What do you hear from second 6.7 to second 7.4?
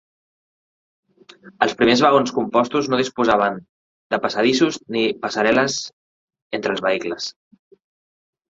els vehicles.